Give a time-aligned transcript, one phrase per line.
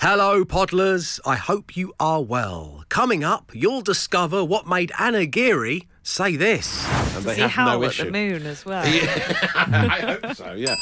[0.00, 1.20] Hello, Podlers.
[1.26, 2.84] I hope you are well.
[2.88, 6.88] Coming up, you'll discover what made Anna Geary say this.
[7.16, 8.04] And they Does he have howl no at issue.
[8.06, 8.82] the moon as well?
[8.86, 10.76] I hope so, yeah.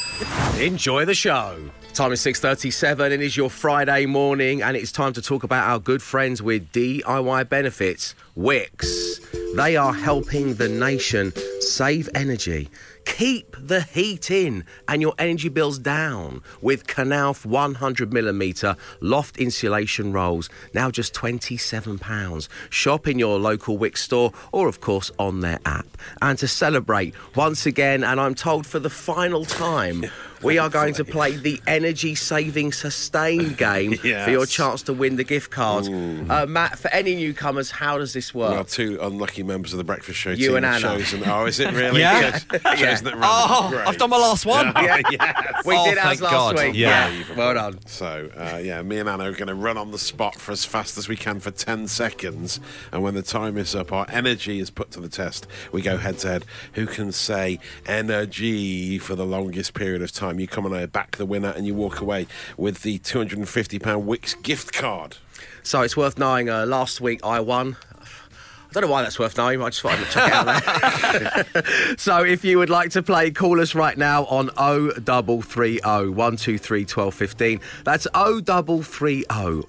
[0.57, 1.57] Enjoy the show.
[1.93, 3.11] Time is 6.37.
[3.11, 6.71] It is your Friday morning and it's time to talk about our good friends with
[6.71, 9.19] DIY Benefits, Wix.
[9.57, 12.69] They are helping the nation save energy.
[13.09, 20.49] Keep the heat in and your energy bills down with Knauf 100mm loft insulation rolls,
[20.73, 22.47] now just £27.
[22.69, 25.87] Shop in your local Wix store or, of course, on their app.
[26.21, 30.05] And to celebrate once again, and I'm told for the final time,
[30.43, 35.15] we are going to play the energy saving sustain game for your chance to win
[35.15, 35.85] the gift card.
[35.87, 38.51] Uh, Matt, for any newcomers, how does this work?
[38.51, 40.79] Well, two unlucky members of the breakfast show You team and Anna.
[40.79, 41.23] chosen.
[41.25, 41.99] Oh, is it really?
[42.09, 42.39] Yeah.
[42.47, 42.61] Good.
[42.77, 43.77] Chosen it Oh, randomly.
[43.85, 44.67] I've done my last one.
[44.75, 45.01] Yeah.
[45.11, 45.65] yes.
[45.65, 46.55] we Oh, did ours last God.
[46.57, 46.75] week.
[46.75, 47.23] Yeah.
[47.35, 47.79] Well done.
[47.87, 50.65] So, uh, yeah, me and Anna are going to run on the spot for as
[50.65, 52.59] fast as we can for 10 seconds.
[52.91, 55.47] And when the time is up, our energy is put to the test.
[55.71, 56.45] We go head to head.
[56.73, 60.28] Who can say energy for the longest period of time?
[60.37, 62.27] You come and I back the winner, and you walk away
[62.57, 65.17] with the £250 Wix gift card.
[65.63, 66.49] So it's worth knowing.
[66.49, 67.77] Uh, last week I won.
[68.69, 69.63] I don't know why that's worth knowing.
[69.63, 71.95] I just thought I'd check it out there.
[71.97, 77.61] so if you would like to play, call us right now on 0330 123 1215.
[77.83, 79.23] That's 0330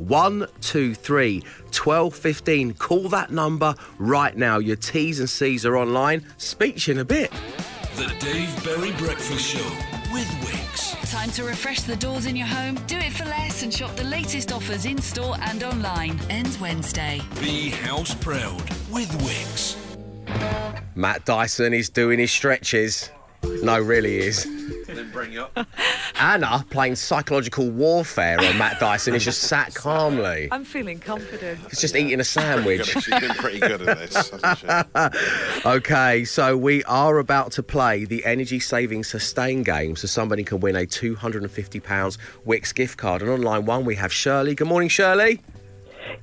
[0.04, 2.74] 123 1215.
[2.74, 4.58] Call that number right now.
[4.58, 6.26] Your T's and C's are online.
[6.36, 7.30] Speak to you in a bit.
[7.96, 10.96] The Dave Berry Breakfast Show with Wix.
[11.10, 14.04] Time to refresh the doors in your home, do it for less, and shop the
[14.04, 16.18] latest offers in store and online.
[16.28, 17.20] Ends Wednesday.
[17.40, 19.76] Be house proud with Wix.
[20.94, 23.10] Matt Dyson is doing his stretches.
[23.62, 24.44] No, really is.
[24.86, 25.56] Then bring up.
[26.20, 30.48] Anna playing psychological warfare on Matt Dyson is just sat calmly.
[30.50, 31.60] I'm feeling confident.
[31.70, 32.86] He's just eating a sandwich.
[32.86, 34.66] She's been pretty good at this, hasn't she?
[35.68, 40.60] Okay, so we are about to play the energy saving sustain game so somebody can
[40.60, 43.22] win a £250 Wix gift card.
[43.22, 44.54] And on line one, we have Shirley.
[44.54, 45.40] Good morning, Shirley.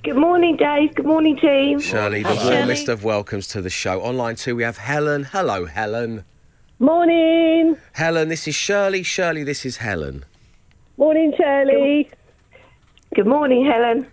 [0.03, 0.94] Good morning, Dave.
[0.96, 1.80] Good morning, team.
[1.80, 2.94] Shirley, the Hi, warmest Shirley.
[2.94, 4.02] of welcomes to the show.
[4.02, 5.24] On line two, we have Helen.
[5.24, 6.25] Hello, Helen.
[6.80, 7.76] Morning.
[7.94, 9.02] Helen, this is Shirley.
[9.02, 10.24] Shirley, this is Helen.
[10.98, 12.08] Morning, Shirley.
[13.16, 14.06] Good morning, Helen.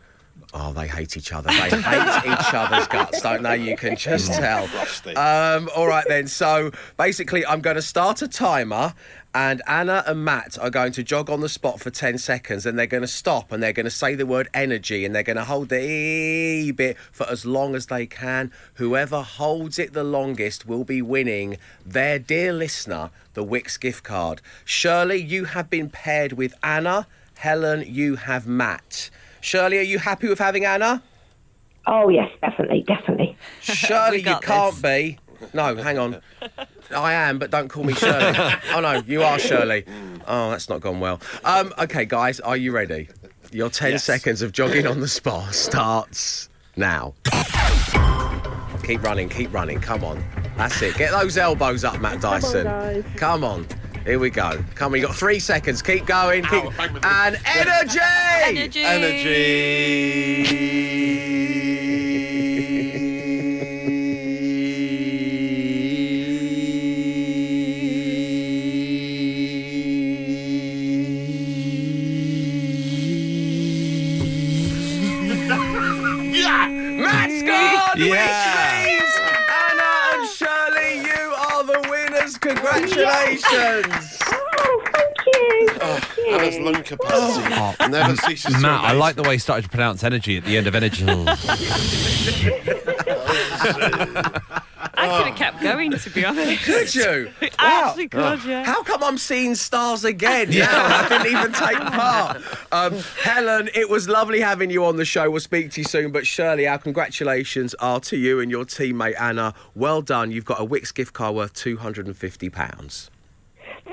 [0.57, 1.49] Oh, they hate each other.
[1.49, 3.57] They hate each other's guts, don't they?
[3.57, 4.69] You can just tell.
[5.17, 6.29] Um, all right, then.
[6.29, 8.95] So basically, I'm going to start a timer,
[9.35, 12.79] and Anna and Matt are going to jog on the spot for 10 seconds, and
[12.79, 15.37] they're going to stop and they're going to say the word energy, and they're going
[15.37, 18.53] to hold the E bit for as long as they can.
[18.75, 24.41] Whoever holds it the longest will be winning their dear listener the Wix gift card.
[24.65, 27.09] Shirley, you have been paired with Anna.
[27.39, 29.11] Helen, you have Matt.
[29.45, 31.03] Shirley, are you happy with having Anna?
[31.87, 33.37] Oh, yes, definitely, definitely.
[33.61, 34.81] Shirley, you can't this.
[34.81, 35.19] be.
[35.53, 36.23] No, hang on.
[36.97, 38.39] I am, but don't call me Shirley.
[38.75, 39.85] oh no, you are Shirley.
[40.27, 41.21] Oh, that's not gone well.
[41.45, 43.09] Um, okay, guys, are you ready?
[43.53, 44.05] Your 10 Yes.
[44.05, 47.13] seconds of jogging on the spot starts now.
[48.83, 49.79] Keep running, keep running.
[49.79, 50.25] Come on.
[50.57, 50.97] That's it.
[50.97, 52.65] Get those elbows up, Matt Dyson.
[52.65, 53.05] guys.
[53.17, 53.67] Come on.
[54.05, 54.63] Here we go.
[54.75, 55.81] Come on, you got three seconds.
[55.81, 56.43] Keep going.
[56.45, 56.65] Keep...
[56.65, 57.05] Ow, bang my knee.
[57.05, 58.01] And energy!
[58.81, 58.83] Energy.
[58.83, 58.95] Matt
[83.55, 84.19] Congratulations!
[84.27, 85.69] Oh, thank you.
[85.79, 86.25] Thank you.
[86.35, 89.69] Anna's lung capacity never ceases to Matt, I amaze like the way you started to
[89.69, 91.05] pronounce energy at the end of energy.
[94.97, 96.63] I could have kept going, to be honest.
[96.65, 97.31] Could you?
[97.59, 98.65] I actually could, yeah.
[98.65, 100.69] How come I'm seeing stars again now?
[100.71, 102.43] I didn't even take part.
[102.73, 105.31] Um, Helen, it was lovely having you on the show.
[105.31, 106.13] We'll speak to you soon.
[106.13, 109.55] But Shirley, our congratulations are to you and your teammate Anna.
[109.75, 110.31] Well done.
[110.31, 113.11] You've got a Wix gift card worth £250.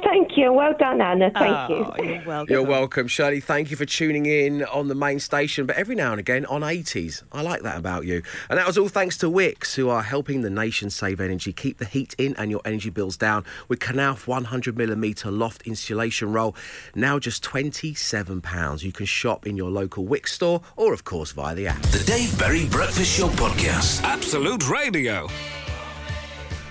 [0.03, 0.51] Thank you.
[0.53, 1.29] Well done, Anna.
[1.31, 2.09] Thank ah, Oh, you.
[2.13, 2.53] you're welcome.
[2.53, 3.39] You're welcome, Shirley.
[3.41, 6.61] Thank you for tuning in on the main station, but every now and again on
[6.61, 7.23] 80s.
[7.31, 8.21] I like that about you.
[8.49, 11.77] And that was all thanks to Wix, who are helping the nation save energy, keep
[11.77, 16.55] the heat in and your energy bills down with Knauf 100mm loft insulation roll.
[16.95, 18.83] Now just £27.
[18.83, 21.81] You can shop in your local Wix store or, of course, via the app.
[21.83, 24.03] The Dave Berry Breakfast Show Podcast.
[24.03, 25.27] Absolute Radio.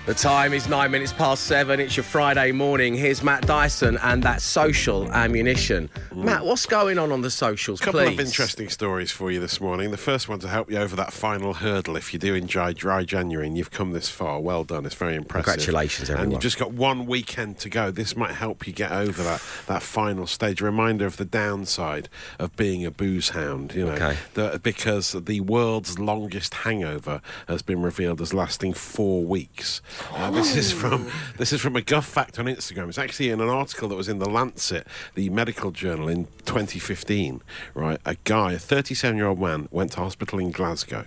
[0.07, 1.79] The time is nine minutes past seven.
[1.79, 2.95] It's your Friday morning.
[2.95, 5.89] Here's Matt Dyson and that social ammunition.
[6.09, 6.23] Mm.
[6.25, 8.13] Matt, what's going on on the socials, A couple please?
[8.15, 9.91] of interesting stories for you this morning.
[9.91, 11.95] The first one to help you over that final hurdle.
[11.95, 14.87] If you do enjoy dry January and you've come this far, well done.
[14.87, 15.45] It's very impressive.
[15.53, 16.23] Congratulations, everyone.
[16.23, 17.91] And you've just got one weekend to go.
[17.91, 20.61] This might help you get over that, that final stage.
[20.61, 22.09] A reminder of the downside
[22.39, 24.17] of being a booze hound, you know, Okay.
[24.33, 29.79] the, because the world's longest hangover has been revealed as lasting four weeks.
[30.13, 32.89] Uh, this is from this is from a Guff fact on Instagram.
[32.89, 34.85] It's actually in an article that was in the Lancet,
[35.15, 37.41] the medical journal, in 2015.
[37.73, 41.05] Right, a guy, a 37 year old man, went to hospital in Glasgow,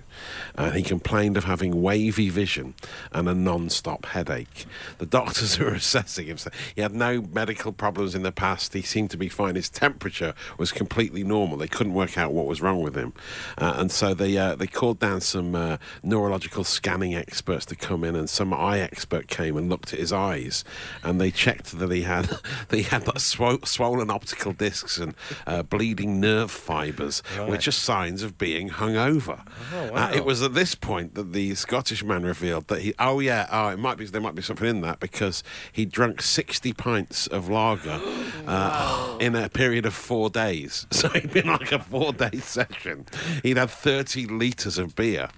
[0.54, 2.74] and he complained of having wavy vision
[3.12, 4.66] and a non-stop headache.
[4.98, 8.72] The doctors who were assessing him said he had no medical problems in the past.
[8.72, 9.54] He seemed to be fine.
[9.54, 11.56] His temperature was completely normal.
[11.56, 13.12] They couldn't work out what was wrong with him,
[13.58, 18.04] uh, and so they uh, they called down some uh, neurological scanning experts to come
[18.04, 20.64] in, and some eye expert came and looked at his eyes,
[21.02, 22.24] and they checked that he had
[22.68, 25.14] that he had swo- swollen optical discs and
[25.46, 29.46] uh, bleeding nerve fibres, which are signs of being hungover.
[29.72, 33.46] uh, it was at this point that the Scottish man revealed that he oh yeah
[33.50, 35.42] oh it might be there might be something in that because
[35.72, 38.00] he drunk sixty pints of lager
[38.46, 40.86] uh, in a period of four days.
[40.94, 43.04] So he'd been like a four day session.
[43.42, 45.28] He'd had thirty litres of beer.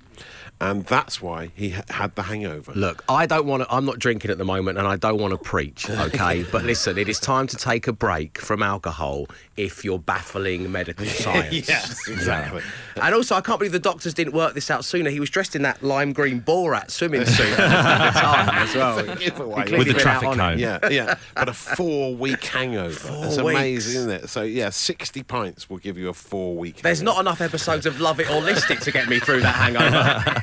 [0.61, 2.73] And that's why he ha- had the hangover.
[2.75, 3.75] Look, I don't want to.
[3.75, 5.87] I'm not drinking at the moment, and I don't want to preach.
[6.07, 9.27] Okay, but listen, it is time to take a break from alcohol
[9.57, 11.69] if you're baffling medical science.
[11.69, 12.63] yes, exactly.
[13.01, 15.11] And also, I can't believe the doctors didn't work this out sooner.
[15.11, 18.99] He was dressed in that lime green Borat swimming suit at the time as well.
[19.17, 19.31] He
[19.77, 20.59] With the traffic out cone.
[20.59, 21.17] Yeah, yeah.
[21.35, 22.95] But a four week hangover.
[22.95, 23.49] Four It's weeks.
[23.59, 24.29] amazing, isn't it?
[24.29, 28.01] So, yeah, 60 pints will give you a four week There's not enough episodes of
[28.01, 30.43] Love It or List It to get me through that hangover.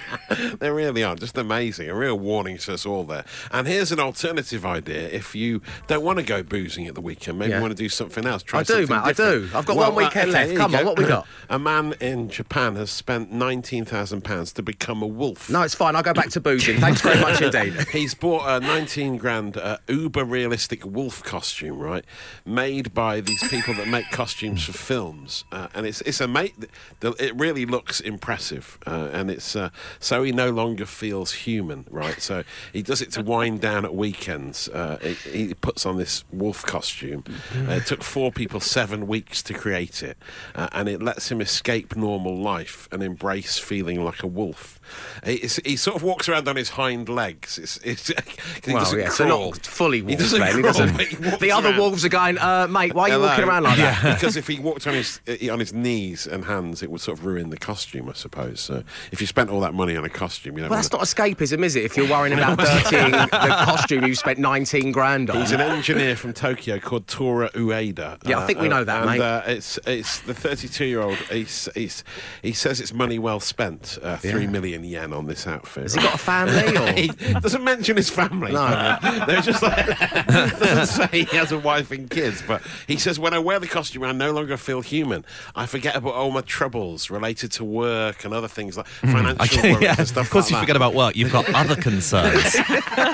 [0.59, 1.15] They really are.
[1.15, 1.89] Just amazing.
[1.89, 3.25] A real warning to us all there.
[3.51, 5.07] And here's an alternative idea.
[5.09, 7.57] If you don't want to go boozing at the weekend, maybe Yeah.
[7.57, 8.43] you want to do something else.
[8.43, 9.49] Try I do, Matt, I do.
[9.53, 10.57] I've got one weekend okay, left.
[10.57, 10.89] Come on, go.
[10.89, 11.27] what we got?
[11.49, 15.49] A man in Japan has spent £19,000 to become a wolf.
[15.49, 15.95] no, it's fine.
[15.95, 16.77] I'll go back to boozing.
[16.79, 17.73] Thanks very much indeed.
[17.91, 22.05] He's bought a 19 grand uh, uber realistic wolf costume, right?
[22.45, 26.53] Made by these people that make costumes for films, uh, and it's it's a mate.
[27.01, 29.69] It really looks impressive, uh, and it's uh,
[30.01, 32.21] so he no longer feels human, right?
[32.21, 32.43] So
[32.73, 34.67] he does it to wind down at weekends.
[34.67, 35.13] Uh, he,
[35.47, 37.23] he puts on this wolf costume.
[37.55, 40.17] Uh, it took four people seven weeks to create it,
[40.55, 44.79] uh, and it lets him escape normal life and embrace feeling like a wolf.
[45.23, 47.57] He, it's- he sort of walks around on his hind legs.
[47.57, 48.07] It's, it's,
[48.65, 49.51] he well, doesn't yeah, so crawl.
[49.51, 50.55] not fully He doesn't then.
[50.57, 50.99] He crawl, doesn't.
[50.99, 51.77] he The other around.
[51.79, 53.27] wolves are going, uh, mate, why are you Hello.
[53.27, 54.15] walking around like that?
[54.19, 57.19] because if he walked on his uh, on his knees and hands, it would sort
[57.19, 58.59] of ruin the costume, I suppose.
[58.59, 60.69] So if you spent all that money on a costume, you don't.
[60.69, 61.85] Well, that's not escapism, is it?
[61.85, 65.37] If you're worrying about dirtying the costume you spent 19 grand on.
[65.37, 68.17] He's an engineer from Tokyo called Tora Ueda.
[68.27, 69.21] Yeah, I think we know that, and, mate.
[69.21, 71.17] Uh, it's it's the 32 year old.
[71.17, 72.03] He's, he's,
[72.41, 73.97] he says it's money well spent.
[74.01, 75.83] Uh, Three million yen on this outfit.
[75.83, 76.61] Has he got a family?
[76.81, 76.93] Or?
[76.93, 78.53] he doesn't mention his family.
[78.53, 78.97] No.
[79.27, 83.33] They're just like doesn't say he has a wife and kids, but he says when
[83.33, 85.25] I wear the costume, I no longer feel human.
[85.55, 89.73] I forget about all my troubles related to work and other things like financial Okay,
[89.73, 89.95] worries yeah.
[89.97, 90.25] and stuff.
[90.25, 90.61] Of course, like you that.
[90.61, 91.15] forget about work.
[91.15, 92.55] You've got other concerns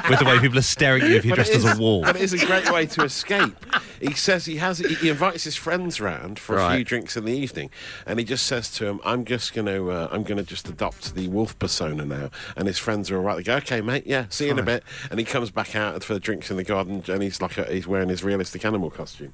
[0.09, 1.81] with the way people are staring at you if you're But dressed it as a
[1.81, 2.05] wolf.
[2.05, 3.55] But it is a great way to escape.
[3.99, 4.79] He says he has.
[4.79, 7.69] He, invites his friends round for a few drinks in the evening,
[8.05, 9.91] and he just says to him, "I'm just going to.
[9.91, 13.23] Uh, I'm going to just adopt the wolf persona now." And his friends are all
[13.23, 13.37] right.
[13.37, 14.05] They go, "Okay, mate.
[14.05, 16.57] Yeah, see you in a bit." And he comes back out for the drinks in
[16.57, 19.33] the garden, and he's like, a, he's wearing his realistic animal costume.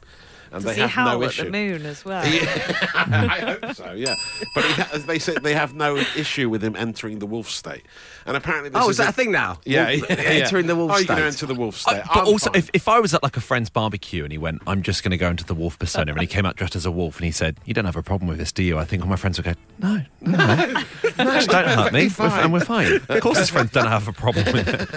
[0.53, 1.45] And Does they he have howl no at issue.
[1.45, 2.21] the moon as well?
[2.95, 4.15] I hope so, yeah.
[4.53, 7.83] But he ha- they say they have no issue with him entering the wolf state,
[8.27, 9.59] and apparently, this Oh, is that a thing now?
[9.65, 10.29] Yeah, Wolf- yeah, yeah.
[10.43, 11.25] entering the wolf Oh, you can state.
[11.25, 12.03] enter the wolf I- state.
[12.13, 12.59] but I'm also, fine.
[12.59, 15.09] if, if I was at like a friend's barbecue and he went, I'm just going
[15.11, 17.25] to go into the wolf persona, and he came out dressed as a wolf and
[17.25, 18.77] he said, You don't have a problem with this, do you?
[18.77, 20.83] I think all my friends would go, No, no, no.
[21.17, 22.09] Just don't hurt me.
[22.19, 22.99] We're, and we're fine.
[23.09, 24.89] Of course, his friends don't have a problem with it.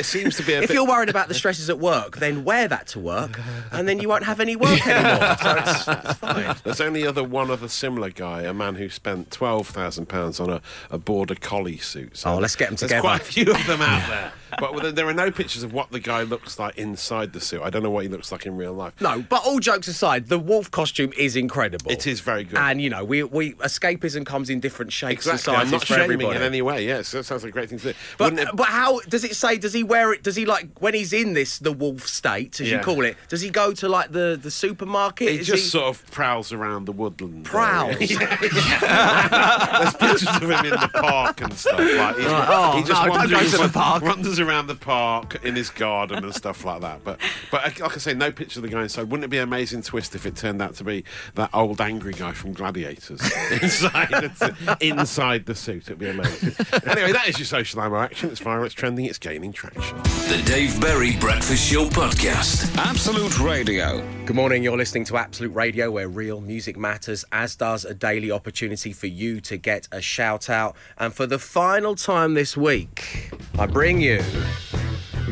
[0.00, 2.44] it seems to be a If bit you're worried about the stresses at work, then
[2.44, 3.38] wear that to work,
[3.70, 5.36] and then you won't have any work anymore.
[5.38, 6.56] So it's, it's fine.
[6.64, 10.50] There's only other one other similar guy, a man who spent twelve thousand pounds on
[10.50, 12.16] a, a border collie suit.
[12.16, 13.02] So Oh, let's get There's together.
[13.02, 15.90] There's quite a few of them out there, but there are no pictures of what
[15.90, 17.62] the guy looks like inside the suit.
[17.62, 18.94] I don't know what he looks like in real life.
[19.00, 21.90] No, but all jokes aside, the wolf costume is incredible.
[21.90, 22.58] It is very good.
[22.58, 25.94] And you know, we we escapism comes in different shapes Exactly, and I'm not for
[25.98, 26.36] everybody.
[26.36, 26.86] in any way.
[26.86, 27.98] Yes, that sounds like a great thing to do.
[28.16, 29.58] But, it- but how does it say?
[29.58, 30.22] Does he wear it?
[30.22, 32.78] Does he like when he's in this the wolf state, as Yeah.
[32.78, 33.16] you call it?
[33.28, 35.28] Does he go to like the the supermarket?
[35.30, 37.44] he Is just sort of prowls around the woodland.
[37.44, 37.96] Prowls?
[37.98, 41.78] There's pictures of him in the park and stuff.
[41.78, 44.02] Like oh, he just no, don't go to the park.
[44.02, 47.02] wanders runs around the park in his garden and stuff like that.
[47.04, 49.10] But but uh, like I say, no picture of the guy inside.
[49.10, 51.04] Wouldn't it be an amazing twist if it turned out to be
[51.34, 53.20] that old angry guy from Gladiators
[53.62, 55.84] inside the, inside the suit?
[55.84, 56.54] It'd be amazing.
[56.86, 58.30] anyway, that is your social ammo action.
[58.30, 58.66] It's viral.
[58.66, 59.06] It's trending.
[59.06, 59.96] It's gaining traction.
[59.98, 62.76] The Dave Berry Breakfast Show Podcast.
[62.76, 64.06] Absolute Radio.
[64.24, 64.62] Good morning.
[64.62, 69.06] You're listening to Absolute Radio, where real music matters, as does a daily opportunity for
[69.06, 70.76] you to get a shout out.
[70.98, 74.22] And for the final time this week, I bring you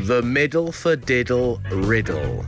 [0.07, 2.47] the Middle for Diddle Riddle.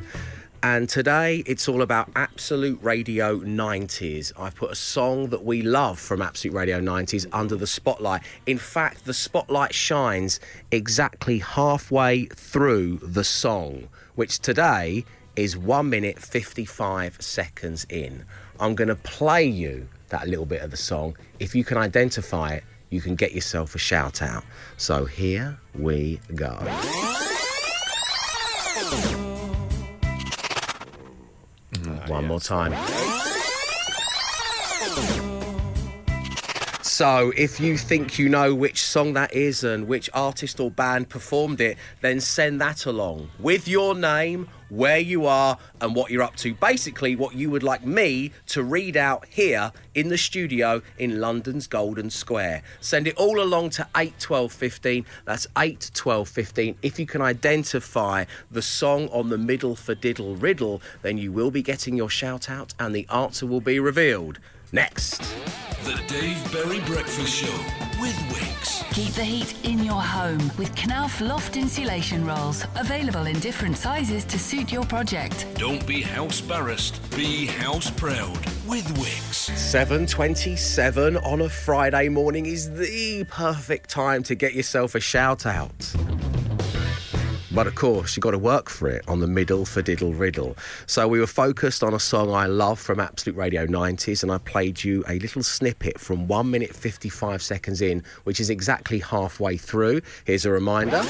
[0.62, 4.32] And today it's all about Absolute Radio 90s.
[4.38, 8.22] I've put a song that we love from Absolute Radio 90s under the spotlight.
[8.46, 10.40] In fact, the spotlight shines
[10.70, 15.04] exactly halfway through the song, which today
[15.36, 18.24] is 1 minute 55 seconds in.
[18.60, 21.16] I'm going to play you that little bit of the song.
[21.38, 24.44] If you can identify it, you can get yourself a shout out.
[24.76, 26.56] So here we go.
[31.86, 32.72] Ah, One more time.
[36.98, 41.08] So, if you think you know which song that is and which artist or band
[41.08, 46.24] performed it, then send that along with your name, where you are, and what you're
[46.24, 46.54] up to.
[46.54, 51.68] Basically, what you would like me to read out here in the studio in London's
[51.68, 52.64] Golden Square.
[52.80, 55.06] Send it all along to 81215.
[55.24, 56.78] That's 81215.
[56.82, 61.52] If you can identify the song on the middle for Diddle Riddle, then you will
[61.52, 64.40] be getting your shout out and the answer will be revealed.
[64.72, 65.18] Next.
[65.84, 67.56] The Dave Berry Breakfast Show
[68.00, 68.84] with Wix.
[68.92, 74.24] Keep the heat in your home with Knauf Loft insulation rolls, available in different sizes
[74.26, 75.46] to suit your project.
[75.54, 79.48] Don't be house barrassed, be house proud with Wix.
[79.48, 85.94] 7.27 on a Friday morning is the perfect time to get yourself a shout out.
[87.58, 90.56] But of course, you've got to work for it on the middle for Diddle Riddle.
[90.86, 94.38] So we were focused on a song I love from Absolute Radio 90s, and I
[94.38, 99.56] played you a little snippet from 1 minute 55 seconds in, which is exactly halfway
[99.56, 100.02] through.
[100.24, 101.02] Here's a reminder.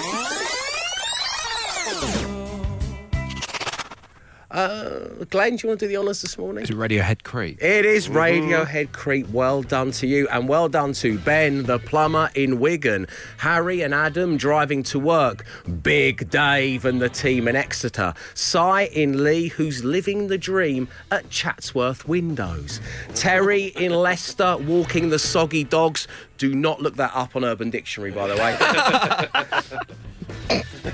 [4.50, 6.64] Uh, Glenn, do you want to do the honours this morning?
[6.64, 7.62] To Radiohead Creep.
[7.62, 9.28] It is Radiohead Creep.
[9.28, 13.93] Well done to you, and well done to Ben, the plumber in Wigan, Harry and
[13.93, 15.45] Adam driving to work,
[15.83, 21.28] Big Dave and the team in Exeter, Cy in Lee, who's living the dream at
[21.28, 22.81] Chatsworth Windows,
[23.14, 26.09] Terry in Leicester walking the soggy dogs.
[26.38, 29.99] Do not look that up on Urban Dictionary, by the way.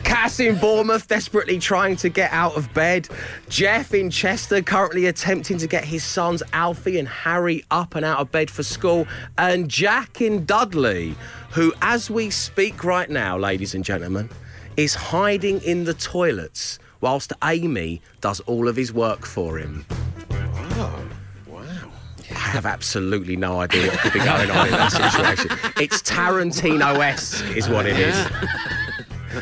[0.02, 3.08] Cass in Bournemouth desperately trying to get out of bed.
[3.48, 8.18] Jeff in Chester currently attempting to get his sons Alfie and Harry up and out
[8.18, 9.06] of bed for school.
[9.38, 11.14] And Jack in Dudley,
[11.50, 14.28] who, as we speak right now, ladies and gentlemen,
[14.76, 19.84] is hiding in the toilets whilst Amy does all of his work for him.
[20.30, 21.04] Oh,
[22.30, 25.58] I have absolutely no idea what could be going on in that situation.
[25.76, 28.16] It's Tarantino esque, is what it is.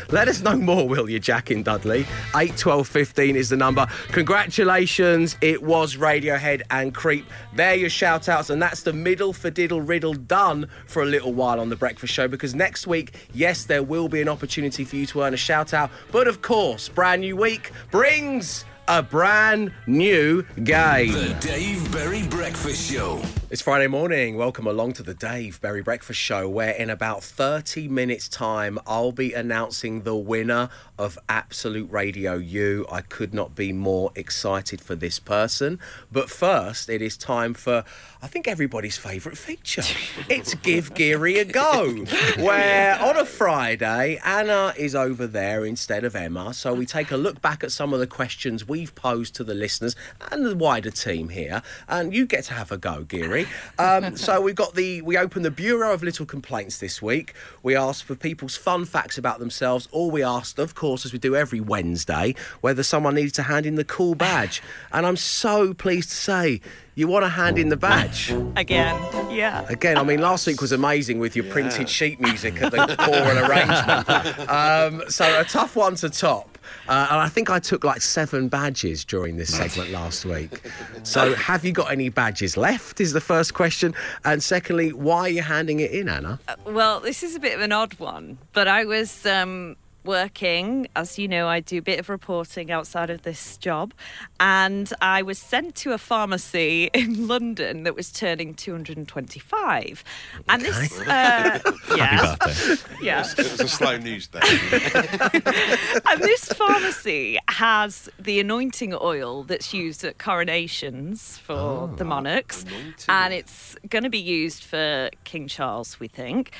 [0.09, 2.05] Let us know more, will you, Jack in Dudley?
[2.35, 3.87] 8 12 15 is the number.
[4.09, 7.25] Congratulations, it was Radiohead and Creep.
[7.53, 11.33] They're your shout outs, and that's the middle for Diddle Riddle done for a little
[11.33, 14.95] while on The Breakfast Show because next week, yes, there will be an opportunity for
[14.95, 19.71] you to earn a shout out, but of course, brand new week brings a brand
[19.87, 21.11] new game.
[21.13, 23.21] The Dave Berry Breakfast Show.
[23.49, 24.35] It's Friday morning.
[24.35, 29.11] Welcome along to the Dave Berry Breakfast Show, where in about 30 minutes' time, I'll
[29.11, 32.85] be announcing the winner of Absolute Radio U.
[32.91, 35.79] I could not be more excited for this person.
[36.11, 37.85] But first, it is time for,
[38.23, 39.83] I think, everybody's favourite feature.
[40.29, 42.05] It's Give Geary a Go,
[42.37, 46.53] where on a Friday, Anna is over there instead of Emma.
[46.53, 49.53] So we take a look back at some of the questions we've posed to the
[49.53, 49.97] listeners
[50.31, 51.61] and the wider team here.
[51.89, 53.45] And you get to have a go, Geary.
[53.77, 57.33] Um, so we've got the we opened the Bureau of Little Complaints this week.
[57.61, 61.19] We asked for people's fun facts about themselves, or we asked, of course, as we
[61.19, 64.63] do every Wednesday, whether someone needs to hand in the cool badge.
[64.93, 66.61] And I'm so pleased to say
[66.95, 68.31] you want to hand in the badge.
[68.55, 68.99] Again.
[69.31, 69.65] Yeah.
[69.69, 73.45] Again, I mean, last week was amazing with your printed sheet music at the choral
[73.49, 74.03] arrangement.
[74.53, 76.57] Um, so a tough one to top.
[76.87, 80.61] Uh, and I think I took like seven badges during this segment last week.
[81.03, 83.01] So have you got any badges left?
[83.01, 83.93] Is the first question.
[84.25, 86.39] And secondly, why are you handing it in, Anna?
[86.65, 90.87] Well, this is a bit of an odd one, but I was um, working.
[90.95, 93.93] As you know, I do a bit of reporting outside of this job.
[94.39, 100.03] And I was sent to a pharmacy in London that was turning 225.
[100.49, 100.99] And this.
[101.01, 101.05] Uh,
[101.63, 102.35] Happy yeah.
[102.35, 102.89] birthday.
[103.03, 103.25] Yeah.
[103.37, 104.39] It was a slow news day.
[104.41, 112.63] and this pharmacy has the anointing oil that's used at coronations for the monarchs,
[113.09, 116.51] and it's going to be used for King Charles, we think.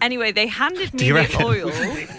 [0.00, 1.42] Anyway, they handed me the reckon?
[1.42, 1.70] oil.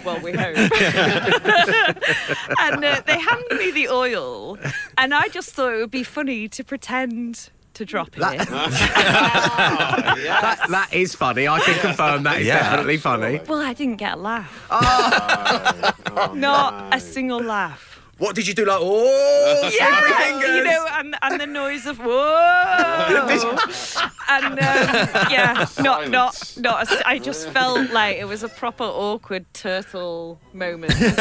[0.04, 0.71] Well, we hope.
[2.58, 4.58] and uh, they handed me the oil,
[4.98, 8.22] and I just thought it would be funny to pretend to drop it.
[8.22, 8.22] in.
[10.42, 11.46] That, that is funny.
[11.48, 12.58] I can confirm that is Yeah.
[12.62, 13.40] definitely funny.
[13.48, 14.66] Well, I didn't get a laugh.
[14.70, 16.96] Oh, Not no.
[16.96, 17.91] a single laugh.
[18.18, 18.64] What did you do?
[18.64, 20.56] Like, oh, Yeah, slippery fingers.
[20.56, 22.08] you know, and, and the noise of whoa,
[24.28, 24.58] and um,
[25.30, 26.92] yeah, not not not.
[26.92, 30.94] A, I just felt like it was a proper awkward turtle moment.
[31.00, 31.12] You know?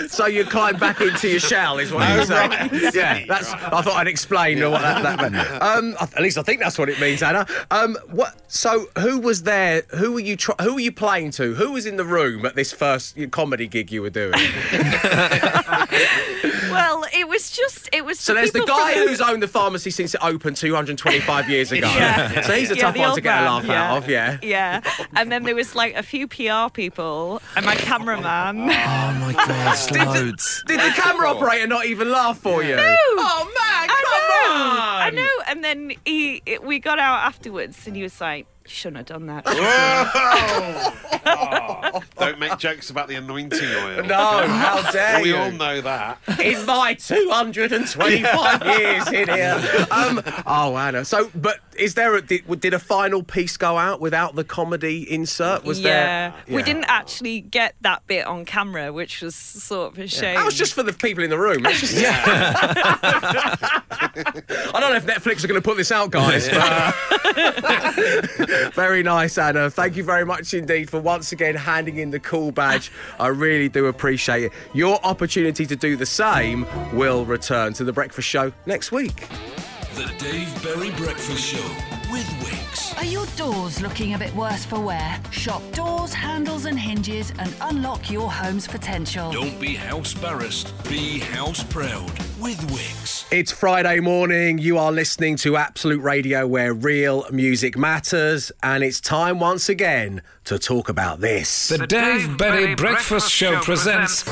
[0.08, 2.70] So you climb back into your shell, is what you're saying?
[2.92, 3.52] Yeah, that's.
[3.52, 5.62] I thought I'd explain what that, that meant.
[5.62, 7.46] Um, at least I think that's what it means, Anna.
[7.70, 8.34] Um, what?
[8.50, 9.82] So who was there?
[9.96, 10.36] Who were you?
[10.36, 11.54] Tr- who were you playing to?
[11.54, 14.19] Who was in the room at this first comedy gig you were doing?
[16.70, 18.18] well, it was just it was.
[18.20, 21.88] So there's the guy from- who's owned the pharmacy since it opened 225 years ago.
[21.88, 22.42] Yeah.
[22.50, 23.90] So he's a Yeah, tough one to old get a laugh yeah.
[23.92, 24.08] out of.
[24.08, 24.38] Yeah.
[24.42, 24.80] Yeah,
[25.14, 28.62] and then there was like a few PR people and my cameraman.
[28.62, 30.62] Oh my God, loads.
[30.66, 32.76] Did the camera operator not even laugh for you?
[32.76, 32.96] No.
[33.18, 35.02] Oh man, come I know, on!
[35.02, 35.28] I know.
[35.48, 39.26] And then he, we got out afterwards, and he was like, "You shouldn't have done
[39.26, 42.00] that." Oh.
[42.18, 44.04] Don't make jokes about the anointing oil.
[44.04, 45.22] No, how dare you!
[45.22, 45.36] We you?
[45.36, 46.18] all know that.
[46.40, 49.86] in my 225 years in here.
[49.90, 51.04] Um, oh, Anna.
[51.04, 55.10] So, but is there a did, did a final piece go out without the comedy
[55.10, 55.64] insert?
[55.64, 56.32] Was yeah.
[56.46, 56.56] there?
[56.56, 60.36] we didn't actually get that bit on camera, which was sort of a shame.
[60.36, 61.64] That was just for the people in the room.
[61.66, 62.02] It's just, I
[64.72, 66.48] don't know if Netflix are going to put this out, guys.
[66.48, 66.94] But,
[68.74, 69.70] very nice, Anna.
[69.70, 72.90] Thank you very much indeed for once again handing in the cool badge.
[73.18, 74.52] I really do appreciate it.
[74.72, 79.28] Your opportunity to do the same will return to the breakfast show next week.
[79.94, 81.89] The Dave Berry Breakfast Show
[82.90, 85.20] with Are your doors looking a bit worse for wear?
[85.30, 89.30] Shop doors, handles, and hinges and unlock your home's potential.
[89.32, 93.26] Don't be house barrassed, be house proud with Wix.
[93.30, 94.58] It's Friday morning.
[94.58, 98.50] You are listening to Absolute Radio where real music matters.
[98.62, 101.68] And it's time once again to talk about this.
[101.68, 104.24] The Dave Berry Breakfast Show presents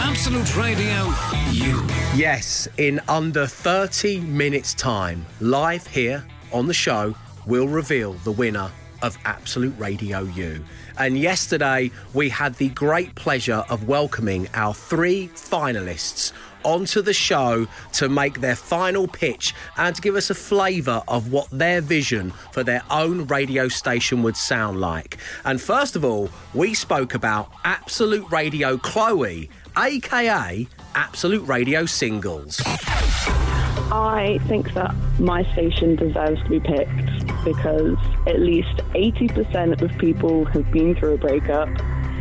[0.00, 1.12] Absolute Radio
[1.50, 1.86] U.
[2.14, 7.14] Yes, in under 30 minutes' time, live here on the show,
[7.46, 8.70] we'll reveal the winner
[9.02, 10.64] of Absolute Radio U.
[10.98, 16.32] And yesterday, we had the great pleasure of welcoming our three finalists
[16.64, 21.30] onto the show to make their final pitch and to give us a flavour of
[21.30, 25.18] what their vision for their own radio station would sound like.
[25.44, 32.62] And first of all, we spoke about Absolute Radio Chloe, aka Absolute Radio Singles.
[33.92, 40.44] I think that my station deserves to be picked because at least 80% of people
[40.46, 41.68] have been through a breakup.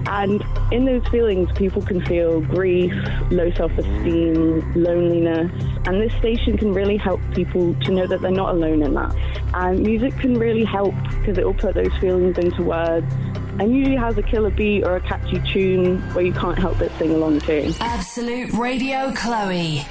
[0.06, 2.94] And in those feelings, people can feel grief,
[3.32, 5.50] low self esteem, loneliness.
[5.88, 9.16] And this station can really help people to know that they're not alone in that.
[9.54, 13.12] And music can really help because it will put those feelings into words
[13.60, 16.92] and usually has a killer beat or a catchy tune where you can't help but
[16.98, 17.74] sing along to.
[17.80, 19.86] Absolute Radio Chloe.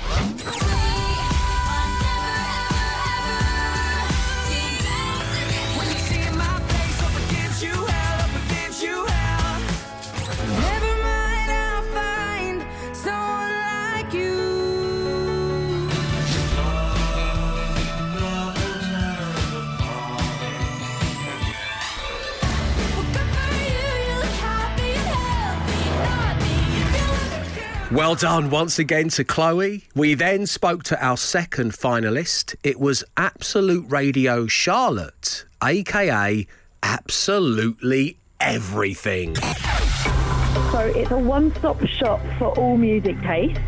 [28.02, 29.84] Well done once again to Chloe.
[29.94, 32.56] We then spoke to our second finalist.
[32.64, 36.44] It was Absolute Radio Charlotte, aka
[36.82, 39.36] Absolutely Everything.
[39.36, 43.62] So it's a one-stop shop for all music tastes.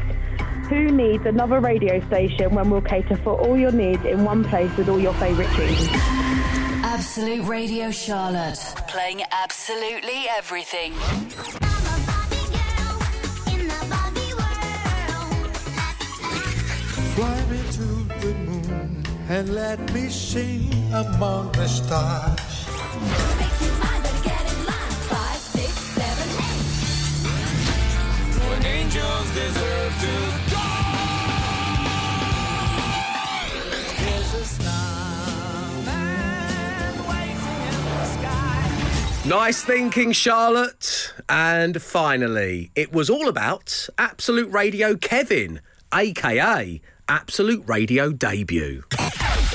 [0.68, 4.76] Who needs another radio station when we'll cater for all your needs in one place
[4.76, 5.88] with all your favourite tunes?
[6.82, 8.58] Absolute Radio Charlotte.
[8.88, 10.92] Playing absolutely everything.
[17.24, 17.88] Fly me to
[18.20, 22.40] the moon and let me sing among the stars.
[39.26, 41.14] Nice thinking, Charlotte.
[41.30, 45.62] And finally, it was all about Absolute Radio Kevin,
[45.94, 48.82] aka Absolute Radio debut.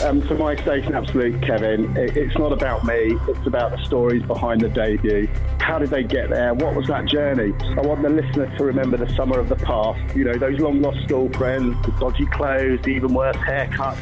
[0.03, 4.23] Um, for my station, Absolute Kevin, it, it's not about me, it's about the stories
[4.23, 5.27] behind the debut.
[5.59, 6.53] How did they get there?
[6.53, 7.53] What was that journey?
[7.77, 10.81] I want the listener to remember the summer of the past, you know, those long
[10.81, 13.99] lost school friends, the dodgy clothes, the even worse haircuts,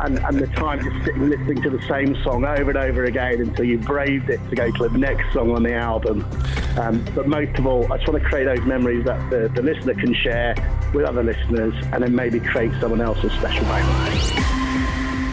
[0.04, 3.40] and, and the time just sitting listening to the same song over and over again
[3.40, 6.26] until you braved it to go to the next song on the album.
[6.76, 9.62] Um, but most of all, I just want to create those memories that the, the
[9.62, 10.56] listener can share
[10.92, 14.51] with other listeners and then maybe create someone else's special moment.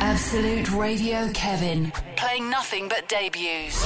[0.02, 1.92] Absolute Radio Kevin.
[2.16, 3.84] Playing nothing but debuts.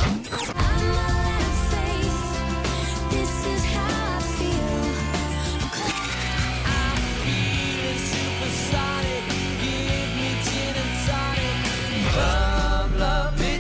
[12.95, 13.53] Love me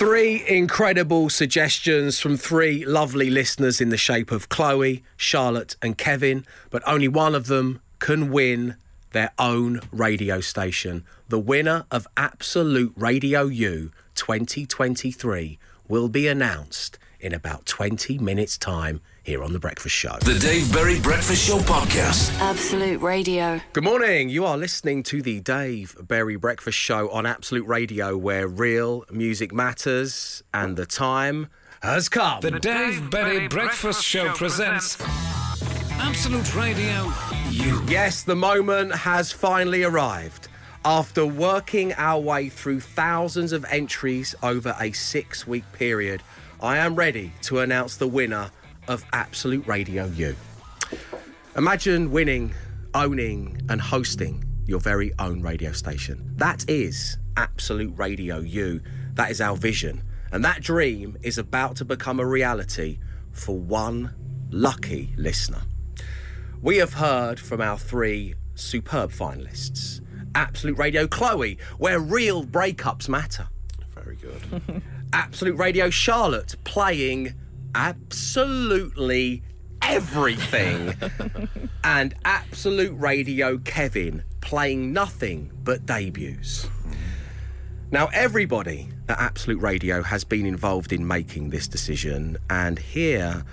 [0.00, 6.46] Three incredible suggestions from three lovely listeners in the shape of Chloe, Charlotte, and Kevin,
[6.70, 8.76] but only one of them can win
[9.12, 11.04] their own radio station.
[11.28, 19.02] The winner of Absolute Radio U 2023 will be announced in about 20 minutes' time
[19.30, 20.16] here on The Breakfast Show.
[20.24, 22.36] The Dave Berry Breakfast Show Podcast.
[22.40, 23.60] Absolute Radio.
[23.72, 24.28] Good morning.
[24.28, 29.52] You are listening to the Dave Berry Breakfast Show on Absolute Radio, where real music
[29.52, 31.46] matters and the time
[31.80, 32.40] has come.
[32.40, 35.00] The Dave Berry Breakfast Show presents
[35.92, 37.12] Absolute Radio
[37.50, 37.84] U.
[37.86, 40.48] Yes, the moment has finally arrived.
[40.84, 46.20] After working our way through thousands of entries over a six week period,
[46.60, 48.50] I am ready to announce the winner
[48.90, 50.34] of Absolute Radio U.
[51.56, 52.52] Imagine winning,
[52.92, 56.28] owning, and hosting your very own radio station.
[56.36, 58.80] That is Absolute Radio U.
[59.14, 60.02] That is our vision.
[60.32, 62.98] And that dream is about to become a reality
[63.30, 64.12] for one
[64.50, 65.62] lucky listener.
[66.60, 70.00] We have heard from our three superb finalists.
[70.34, 73.46] Absolute Radio Chloe, where real breakups matter.
[73.94, 74.82] Very good.
[75.12, 77.34] Absolute Radio Charlotte, playing
[77.74, 79.42] absolutely
[79.82, 80.94] everything.
[81.84, 86.68] and Absolute Radio Kevin, playing nothing but debuts.
[87.92, 93.44] Now, everybody at Absolute Radio has been involved in making this decision, and here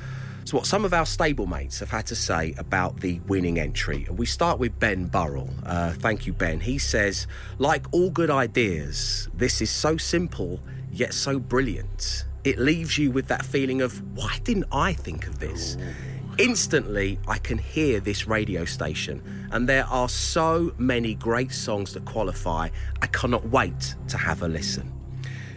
[0.43, 4.08] is what some of our stablemates have had to say about the winning entry.
[4.12, 5.49] We start with Ben Burrell.
[5.65, 6.60] Uh, thank you, Ben.
[6.60, 7.25] He says,
[7.58, 10.60] like all good ideas, this is so simple
[10.91, 12.25] yet so brilliant.
[12.43, 15.78] It leaves you with that feeling of, why didn't I think of this?
[16.38, 19.21] Instantly, I can hear this radio station,
[19.52, 22.69] and there are so many great songs that qualify.
[23.02, 24.93] I cannot wait to have a listen.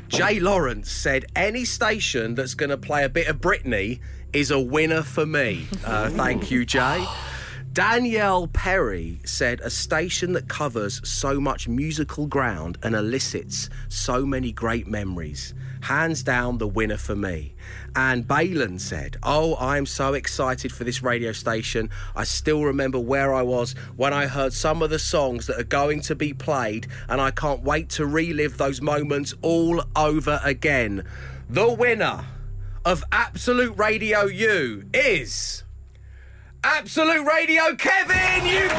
[0.09, 4.01] Jay Lawrence said, Any station that's going to play a bit of Britney
[4.33, 5.67] is a winner for me.
[5.85, 7.07] Uh, thank you, Jay.
[7.73, 14.51] Danielle Perry said, A station that covers so much musical ground and elicits so many
[14.51, 15.55] great memories.
[15.83, 17.55] Hands down, the winner for me.
[17.95, 21.91] And Balin said, Oh, I'm so excited for this radio station.
[22.17, 25.63] I still remember where I was when I heard some of the songs that are
[25.63, 31.05] going to be played, and I can't wait to relive those moments all over again.
[31.49, 32.25] The winner
[32.85, 35.63] of Absolute Radio U is.
[36.63, 38.75] Absolute Radio Kevin, you aka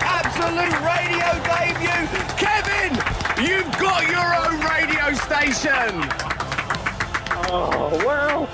[0.00, 2.08] Absolute Radio debut.
[2.38, 2.96] Kevin,
[3.44, 6.08] you've got your own radio station.
[7.52, 8.46] Oh, well.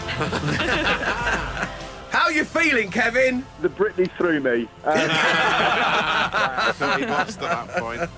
[2.11, 3.47] How you feeling, Kevin?
[3.61, 4.69] The Britney threw me.
[4.83, 4.99] Um,
[6.99, 8.11] he lost at that point.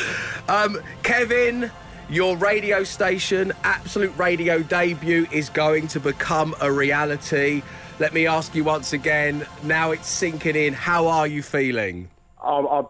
[0.48, 1.70] Um, Kevin,
[2.08, 7.62] your radio station, Absolute Radio debut, is going to become a reality.
[8.00, 12.08] Let me ask you once again, now it's sinking in, how are you feeling?
[12.42, 12.86] I'm, I'm,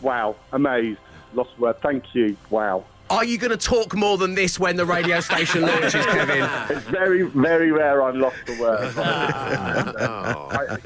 [0.00, 1.00] wow, amazed.
[1.34, 1.78] Lost word.
[1.82, 2.34] Thank you.
[2.48, 2.86] Wow.
[3.10, 6.48] Are you going to talk more than this when the radio station launches, Kevin?
[6.70, 8.96] It's very, very rare I'm lost for words.
[8.96, 10.78] I,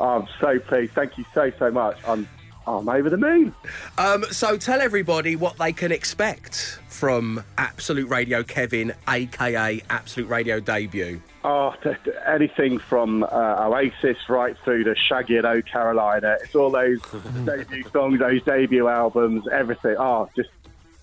[0.00, 0.92] I'm so pleased.
[0.92, 1.98] Thank you so, so much.
[2.06, 2.28] I'm,
[2.64, 3.52] I'm over the moon.
[3.98, 10.60] Um, so tell everybody what they can expect from Absolute Radio Kevin, aka Absolute Radio
[10.60, 11.20] debut?
[11.44, 16.38] Oh, th- th- anything from uh, Oasis right through to Shaggy and O Carolina.
[16.42, 16.98] It's all those
[17.44, 19.96] debut songs, those debut albums, everything.
[19.98, 20.48] Oh, just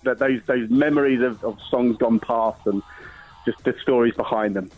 [0.01, 2.81] that those those memories of, of songs gone past and
[3.45, 4.71] just the stories behind them.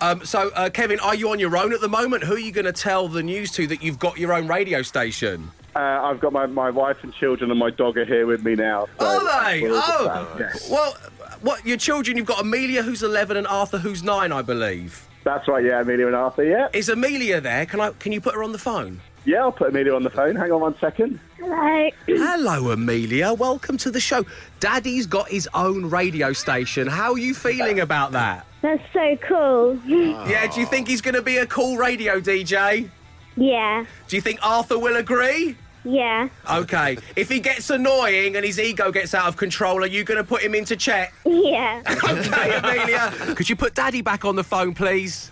[0.00, 2.24] Um, so, uh, Kevin, are you on your own at the moment?
[2.24, 4.80] Who are you going to tell the news to that you've got your own radio
[4.80, 5.50] station?
[5.76, 8.54] Uh, I've got my, my wife and children and my dog are here with me
[8.54, 8.86] now.
[8.98, 9.60] so Are they?
[9.60, 10.70] we're all just Oh, yes.
[10.70, 10.96] well,
[11.42, 12.16] what your children?
[12.16, 15.06] You've got Amelia, who's eleven, and Arthur, who's nine, I believe.
[15.24, 16.68] That's right, yeah, Amelia and Arthur, yeah.
[16.72, 17.66] Is Amelia there?
[17.66, 17.90] Can I?
[17.90, 19.00] Can you put her on the phone?
[19.26, 20.34] Yeah, I'll put Amelia on the phone.
[20.36, 21.18] Hang on one second.
[21.38, 21.90] Hello.
[22.06, 23.34] Hello, Amelia.
[23.34, 24.24] Welcome to the show.
[24.60, 26.86] Daddy's got his own radio station.
[26.86, 28.46] How are you feeling about that?
[28.62, 29.78] That's so cool.
[29.86, 32.88] Yeah, do you think he's going to be a cool radio DJ?
[33.36, 33.84] Yeah.
[34.08, 35.56] Do you think Arthur will agree?
[35.86, 36.28] Yeah.
[36.50, 36.98] Okay.
[37.14, 40.24] If he gets annoying and his ego gets out of control, are you going to
[40.24, 41.14] put him into check?
[41.24, 41.82] Yeah.
[42.06, 43.10] Okay, Amelia.
[43.36, 45.30] Could you put Daddy back on the phone, please?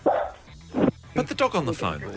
[1.14, 2.00] Put the dog on the phone.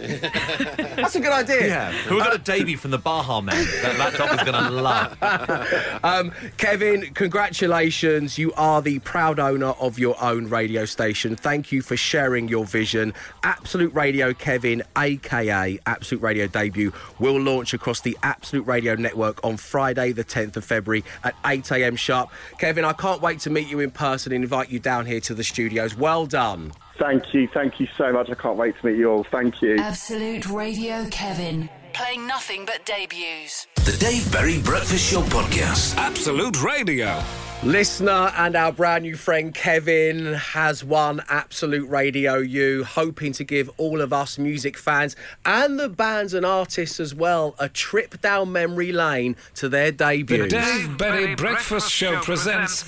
[0.96, 1.68] That's a good idea.
[1.68, 3.56] Yeah, who got a debut from the Baha Men?
[3.84, 5.18] that that dog is going to love.
[6.04, 8.38] Um, Kevin, congratulations.
[8.38, 11.36] You are the proud owner of your own radio station.
[11.36, 13.14] Thank you for sharing your vision.
[13.44, 19.58] Absolute Radio Kevin, aka Absolute Radio Debut, will launch across the Absolute Radio network on
[19.58, 21.96] Friday, the 10th of February at 8 a.m.
[21.96, 22.30] sharp.
[22.60, 25.34] Kevin, I can't wait to meet you in person and invite you down here to
[25.34, 25.96] the studios.
[25.96, 26.72] Well done.
[26.98, 28.30] Thank you, thank you so much.
[28.30, 29.24] I can't wait to meet you all.
[29.24, 29.78] Thank you.
[29.78, 31.70] Absolute Radio Kevin.
[31.94, 33.68] Playing nothing but debuts.
[33.86, 35.96] The Dave Berry Breakfast Show Podcast.
[35.98, 37.20] Absolute Radio.
[37.64, 43.70] Listener and our brand new friend Kevin has won Absolute Radio U, hoping to give
[43.78, 48.52] all of us music fans and the bands and artists as well a trip down
[48.52, 50.48] memory lane to their The.
[50.48, 52.84] Dave Berry Breakfast Show presents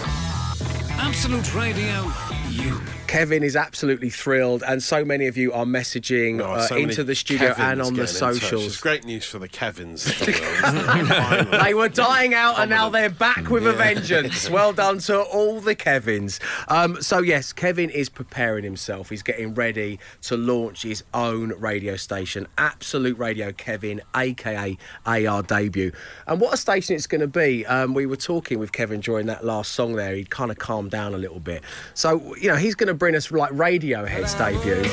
[1.01, 2.11] Absolute Radio
[2.49, 2.81] U.
[3.07, 6.83] Kevin is absolutely thrilled, and so many of you are messaging Oh, uh, so many
[6.89, 8.03] into the studio Kevins and on the getting.
[8.03, 8.77] It's socials.
[8.77, 10.03] great news for the Kevins.
[10.19, 11.63] the world.
[11.63, 14.47] They were dying out and now they're back with a vengeance.
[14.47, 16.39] Well done to all the Kevins.
[16.67, 19.09] Um, so, yes, Kevin is preparing himself.
[19.09, 25.91] He's getting ready to launch his own radio station, Absolute Radio Kevin, aka AR debut.
[26.27, 27.65] And what a station it's going to be.
[27.65, 30.13] Um, we were talking with Kevin during that last song there.
[30.13, 31.63] He'd kind of calmed down a little bit.
[31.93, 34.83] So, you know, he's going to bring us like Radiohead's debut.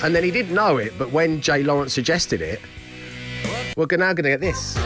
[0.00, 2.60] And then he didn't know it, but when Jay Lawrence suggested it,
[3.76, 4.76] we're now going to get this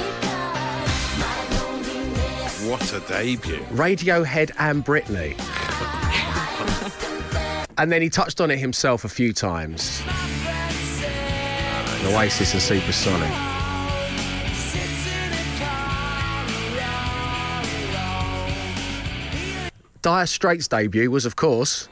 [2.67, 3.61] What a debut.
[3.73, 5.39] Radiohead and Britney.
[7.79, 10.03] and then he touched on it himself a few times.
[12.05, 13.52] Oasis and Supersonic.
[20.03, 21.89] Dire Straits' debut was, of course,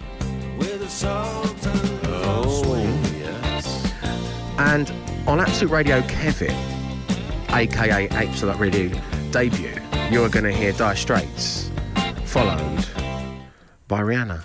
[1.02, 2.74] Oh,
[3.16, 3.92] yes.
[4.58, 4.92] and
[5.28, 6.54] on Absolute Radio Kevin,
[7.50, 9.72] aka Absolute Radio debut,
[10.10, 11.70] you're going to hear Dire Straits,
[12.24, 12.84] followed
[13.86, 14.42] by Rihanna.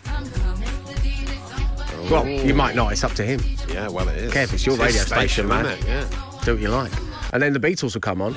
[2.12, 3.42] Well, you might not, it's up to him.
[3.68, 4.32] Yeah, well, it is.
[4.32, 5.66] Kev, it's your his radio station, man.
[5.88, 6.08] Yeah.
[6.44, 6.92] Do what you like.
[7.34, 8.36] And then the Beatles will come on.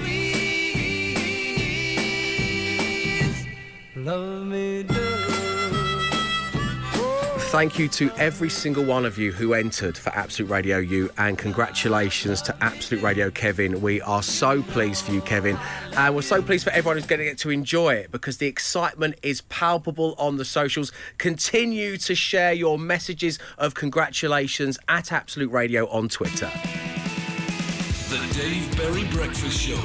[7.58, 11.36] Thank you to every single one of you who entered for Absolute Radio U, and
[11.36, 13.80] congratulations to Absolute Radio Kevin.
[13.80, 15.58] We are so pleased for you, Kevin,
[15.96, 18.46] and we're so pleased for everyone who's going to get to enjoy it because the
[18.46, 20.92] excitement is palpable on the socials.
[21.18, 26.52] Continue to share your messages of congratulations at Absolute Radio on Twitter.
[28.08, 29.82] The Dave Berry Breakfast Show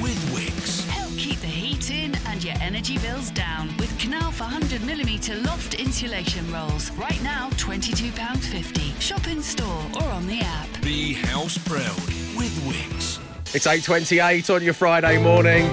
[0.00, 0.95] with Wix.
[2.76, 6.90] Energy bills down with Knauf 100mm loft insulation rolls.
[6.90, 9.00] Right now, £22.50.
[9.00, 10.68] Shop in store or on the app.
[10.82, 11.96] Be house proud
[12.36, 13.18] with Wix.
[13.54, 15.64] It's 8.28 on your Friday morning.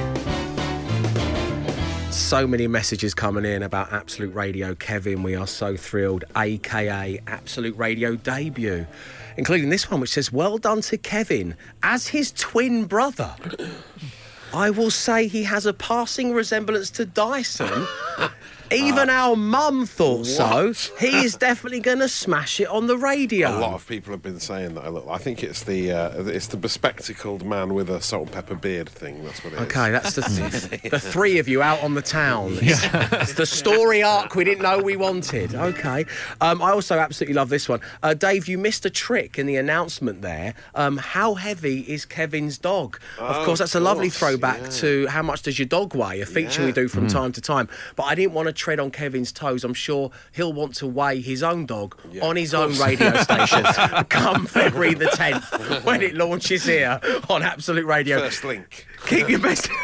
[2.09, 5.23] So many messages coming in about Absolute Radio Kevin.
[5.23, 8.87] We are so thrilled, aka Absolute Radio debut.
[9.35, 13.35] Including this one, which says, Well done to Kevin as his twin brother.
[14.53, 17.87] I will say he has a passing resemblance to Dyson
[18.73, 20.73] Even our mum thought so.
[20.99, 23.49] He is definitely going to smash it on the radio.
[23.49, 25.05] A lot of people have been saying that I look.
[25.09, 28.89] I think it's the uh, it's the bespectacled man with a salt and pepper beard
[28.89, 29.23] thing.
[29.23, 29.61] That's what it is.
[29.63, 32.57] Okay, that's the, the three of you out on the town.
[32.61, 32.83] It's,
[33.13, 35.53] it's the story arc we didn't know we wanted.
[35.55, 36.05] Okay.
[36.41, 37.79] Um, I also absolutely love this one.
[38.01, 40.53] Uh, Dave, you missed a trick in the announcement there.
[40.75, 42.99] Um, how heavy is Kevin's dog?
[43.19, 44.69] of Oh, course, that's a of lovely course, throwback yeah.
[44.69, 46.73] to how much does your dog weigh, a feature we Yeah.
[46.73, 47.11] do from Mm.
[47.11, 47.67] time to time.
[47.95, 49.65] But I didn't want to tread on Kevin's toes.
[49.65, 53.61] I'm sure he'll want to weigh his own dog Yeah, on his own radio station
[54.09, 56.97] come February the 10th when it launches here
[57.29, 58.19] on Absolute Radio.
[58.19, 58.87] First link.
[59.05, 59.69] Keep your best.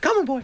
[0.00, 0.42] Come on, boy.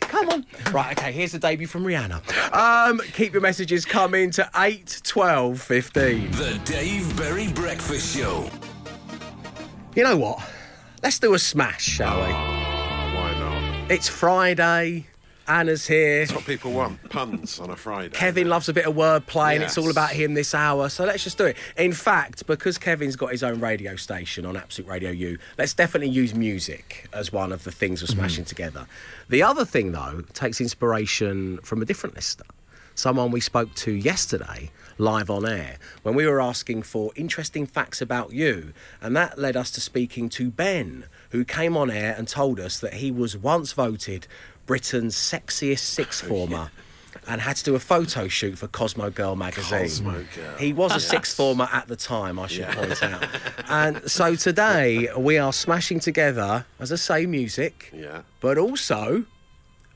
[0.00, 0.46] Come on.
[0.72, 2.22] Right, okay, here's the debut from Rihanna.
[2.54, 6.30] Um, keep your messages coming to 8, 12, 15.
[6.30, 8.48] The Dave Berry Breakfast Show.
[9.96, 10.38] You know what?
[11.02, 12.32] Let's do a smash, shall we?
[12.32, 13.90] Why not?
[13.90, 15.06] It's Friday.
[15.48, 16.20] Anna's here.
[16.20, 17.08] That's what people want.
[17.08, 18.10] Puns on a Friday.
[18.10, 21.22] Kevin loves a bit of wordplay and it's all about him this hour, so let's
[21.24, 21.56] just do it.
[21.76, 26.10] In fact, because Kevin's got his own radio station on Absolute Radio You, let's definitely
[26.10, 28.20] use music as one of the things we're mm-hmm.
[28.20, 28.86] smashing together.
[29.28, 32.46] The other thing, though, takes inspiration from a different listener.
[32.94, 38.00] Someone we spoke to yesterday live on air when we were asking for interesting facts
[38.00, 38.72] about you.
[39.02, 42.80] And that led us to speaking to Ben, who came on air and told us
[42.80, 44.26] that he was once voted
[44.66, 46.70] Britain's sexiest sixth oh, former
[47.28, 49.80] and had to do a photo shoot for Cosmo Girl magazine.
[49.80, 50.56] Cosmo Girl.
[50.58, 53.26] He was a sixth former at the time, I should point out.
[53.68, 58.22] And so today we are smashing together, as I say, music, Yeah.
[58.40, 59.24] but also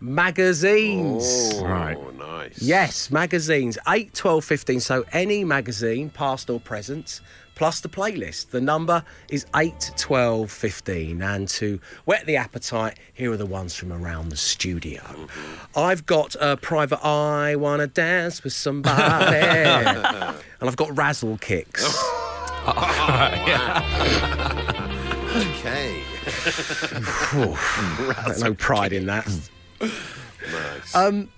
[0.01, 1.53] magazines.
[1.55, 1.99] Oh, Right.
[2.19, 2.61] nice.
[2.61, 3.79] Yes, magazines.
[3.87, 4.81] 8, 12, 15.
[4.81, 7.21] So any magazine, past or present,
[7.61, 8.49] plus the playlist.
[8.53, 11.21] The number is 8, 12, 15.
[11.21, 15.03] And to whet the appetite, here are the ones from around the studio.
[15.77, 18.97] I've got a private eye, wanna dance with somebody.
[19.37, 21.85] and I've got razzle kicks.
[25.31, 26.03] Okay.
[28.41, 29.29] no pride in that.
[29.81, 30.95] Nice.
[30.95, 31.29] Um,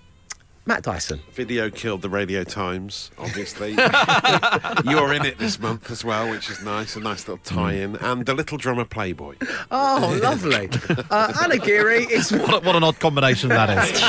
[0.64, 1.20] Matt Dyson.
[1.32, 3.70] Video killed the Radio Times, obviously.
[4.84, 6.94] You're in it this month as well, which is nice.
[6.94, 7.96] A nice little tie in.
[7.96, 9.36] And the little drummer Playboy.
[9.70, 10.70] Oh, lovely.
[11.10, 14.02] Uh, Anna Geary, it's What, what an odd combination that is.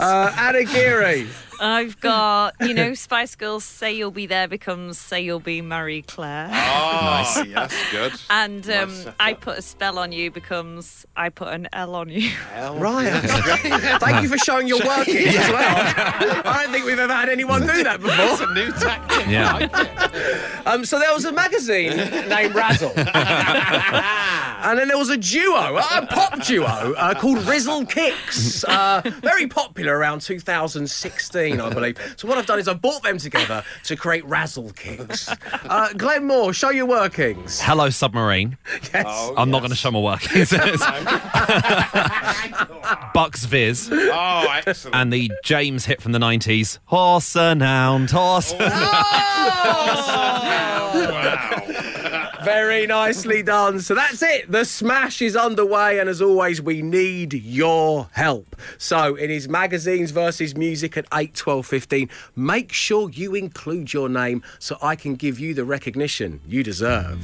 [0.00, 1.28] uh, Anna Geary.
[1.60, 6.02] I've got, you know, Spice Girls Say You'll Be There becomes Say You'll Be Marie
[6.02, 6.48] Claire.
[6.52, 8.12] Oh, yes, good.
[8.30, 9.14] And um, Nice.
[9.20, 12.30] I put a spell on you becomes I put an L on you.
[12.54, 13.10] Right.
[14.00, 16.42] Thank you for showing your workings as well.
[16.44, 18.14] I don't think we've ever had anyone do that before.
[18.18, 19.26] It's a new tactic.
[19.26, 20.62] Yeah.
[20.66, 21.96] Um, so there was a magazine
[22.28, 22.92] named Razzle.
[22.96, 28.64] and then there was a duo, a pop duo uh, called Rizzle Kicks.
[28.64, 31.96] Uh, very popular around 2016, I believe.
[32.16, 35.28] So what I've done is I've brought them together to create Razzle Kicks.
[35.52, 37.60] Uh, Glenn Moore, show your workings.
[37.60, 38.56] Hello, submarine.
[38.92, 39.30] Yes.
[39.36, 40.50] I'm not going to show my workings.
[43.14, 44.94] Bucks Viz Oh, excellent.
[44.96, 46.78] and the James hit from the 90s.
[46.86, 48.52] Horse and hound, horse.
[52.48, 53.78] Very nicely done.
[53.78, 54.50] So that's it.
[54.50, 58.56] The smash is underway, and as always, we need your help.
[58.78, 62.08] So it is magazines versus music at 8, 12, 15.
[62.36, 67.18] Make sure you include your name so I can give you the recognition you deserve.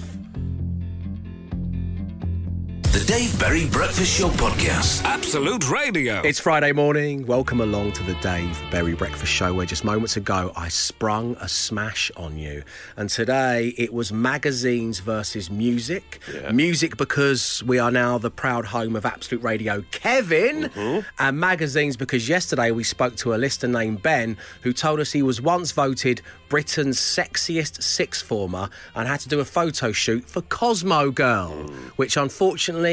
[2.94, 5.02] The Dave Berry Breakfast Show Podcast.
[5.02, 6.20] Absolute Radio.
[6.20, 7.26] It's Friday morning.
[7.26, 11.48] Welcome along to the Dave Berry Breakfast Show, where just moments ago I sprung a
[11.48, 12.62] smash on you.
[12.96, 16.20] And today it was magazines versus music.
[16.52, 20.70] Music because we are now the proud home of Absolute Radio, Kevin.
[20.70, 21.00] Mm-hmm.
[21.18, 25.22] And magazines because yesterday we spoke to a listener named Ben who told us he
[25.24, 30.42] was once voted Britain's sexiest sixth former and had to do a photo shoot for
[30.42, 31.74] Cosmo Girl, mm.
[31.96, 32.83] which unfortunately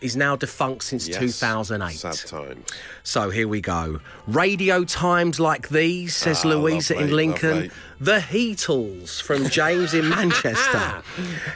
[0.00, 1.18] is now defunct since Yes.
[1.18, 1.96] 2008.
[1.98, 2.64] Sad times.
[3.02, 4.00] So here we go.
[4.28, 7.50] Radio times like these, says Ah, Louisa in Lincoln.
[7.50, 7.70] lovely.
[8.00, 11.02] The Heatles from James in Manchester.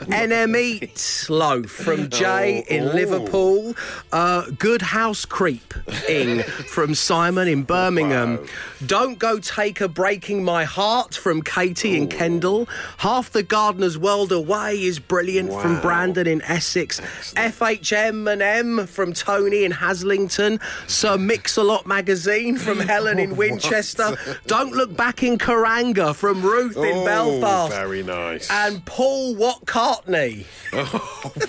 [0.01, 2.93] NM Eat Loaf from Jay Oh, in oh.
[2.93, 3.75] Liverpool.
[4.11, 5.73] Uh, Good House Creep
[6.09, 8.37] Ing from Simon in Birmingham.
[8.37, 8.43] Wow.
[8.85, 12.67] Don't Go Take a Breaking My Heart from Katie in Kendal.
[12.97, 16.99] Half the Gardener's World Away is brilliant from Brandon in Essex.
[17.35, 20.59] FHM and M from Tony in Haslington.
[20.89, 24.17] Sir Mix-a-Lot magazine from Helen in Winchester.
[24.45, 27.73] Don't Look Back in Karanga from from Ruth in Oh, Belfast.
[27.73, 28.49] very nice.
[28.49, 30.45] And Paul Watcartney.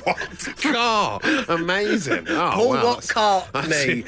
[0.05, 1.21] what car?
[1.49, 2.27] Amazing.
[2.29, 4.05] Oh, Paul wow, Watcartney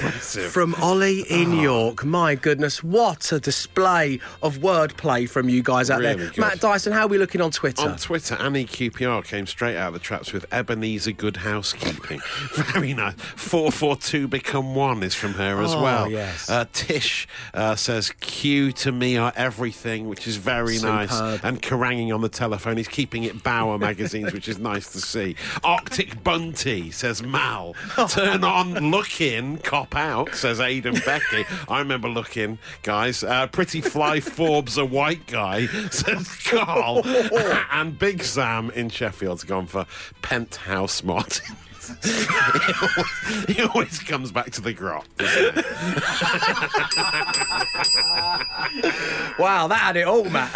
[0.51, 2.05] from Ollie in York.
[2.05, 6.27] My goodness, what a display of wordplay from you guys out Really there.
[6.31, 6.39] good.
[6.39, 7.83] Matt Dyson, how are we looking on Twitter?
[7.83, 12.21] On Twitter, Annie QPR came straight out of the traps with Ebenezer Good Housekeeping.
[12.55, 13.15] Very nice.
[13.37, 16.11] 442 Become One is from her as Oh, well.
[16.11, 16.49] yes.
[16.51, 21.11] Uh, Tish uh, says, Q to me are everything, which is very nice.
[21.11, 21.41] Superb.
[21.45, 22.77] And Karanging on the telephone.
[22.77, 25.37] He's keeping it Bauer magazines, which is nice to see.
[25.65, 27.75] Arctic Bunty says, Mal.
[28.09, 31.45] Turn on, look in, cop out, says Aidan Becky.
[31.69, 33.23] I remember looking, guys.
[33.23, 37.03] Uh, Pretty Fly Forbes, a white guy, says Carl.
[37.73, 39.87] and Big Sam in Sheffield's gone for
[40.23, 41.57] Penthouse Martin.
[43.49, 45.07] he always comes back to the grot.
[49.39, 50.51] Wow, that had it all, Matt.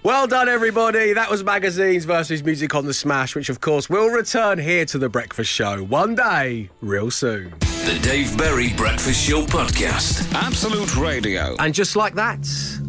[0.04, 1.12] well done, everybody.
[1.12, 4.98] That was magazines versus music on the Smash, which, of course, will return here to
[4.98, 7.54] the Breakfast Show one day, real soon.
[7.86, 10.34] The Dave Berry Breakfast Show Podcast.
[10.34, 11.54] Absolute Radio.
[11.60, 12.44] And just like that,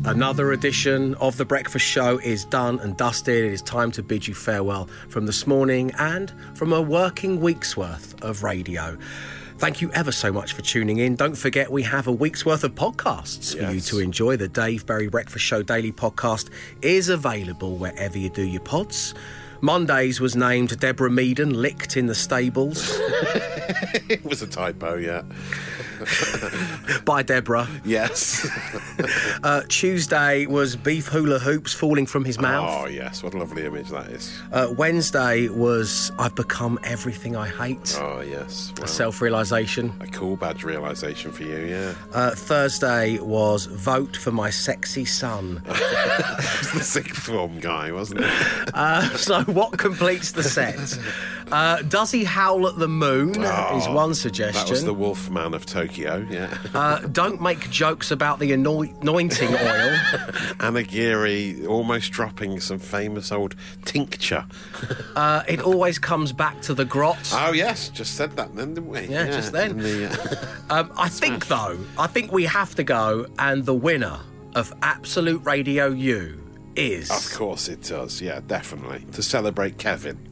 [0.06, 3.46] another edition of The Breakfast Show is done and dusted.
[3.46, 7.78] It is time to bid you farewell from this morning and from a working week's
[7.78, 8.98] worth of radio.
[9.60, 11.16] Thank you ever so much for tuning in.
[11.16, 14.36] Don't forget, we have a week's worth of podcasts for you to enjoy.
[14.36, 16.50] The Dave Berry Breakfast Show Daily Podcast
[16.82, 19.14] is available wherever you do your pods.
[19.62, 23.00] Mondays was named Deborah Meaden, licked in the stables
[24.10, 25.24] it was a typo, yeah.
[27.06, 27.68] by Deborah.
[27.84, 28.48] Yes.
[29.44, 32.84] Uh, Tuesday was beef hula hoops falling from his mouth.
[32.84, 33.22] Oh, yes.
[33.22, 34.36] What a lovely image that is.
[34.52, 37.96] Uh, Wednesday was I've become everything I hate.
[38.02, 38.74] Oh, yes.
[38.78, 39.94] Well, Self realization.
[40.02, 41.94] a cool badge realisation for you, yeah.
[42.14, 45.62] Uh, Thursday was vote for my sexy son.
[45.66, 48.72] The sixth form guy, wasn't it?
[48.74, 50.98] Uh, so, what completes the set?
[51.50, 53.30] Uh, does he howl at the moon?
[53.30, 54.62] is one suggestion.
[54.62, 56.58] Oh, That was the Wolfman of Tokyo, yeah.
[56.74, 59.98] uh, don't make jokes about the anointing oil.
[60.60, 64.46] Anna Geary almost dropping some famous old tincture.
[65.16, 67.32] Uh, it always comes back to the grot.
[67.34, 69.08] Oh, yes, just said that then, didn't we?
[69.08, 69.78] Yeah, just then.
[69.78, 70.08] the,
[70.70, 74.20] uh, Um, I think, though, I think we have to go, and the winner
[74.54, 76.44] of Absolute Radio You
[76.78, 77.10] is.
[77.10, 79.04] of course it does, yeah, definitely.
[79.14, 80.18] To celebrate Kevin.